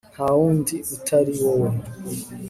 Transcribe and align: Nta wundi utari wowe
Nta 0.13 0.27
wundi 0.39 0.75
utari 0.95 1.33
wowe 1.41 1.69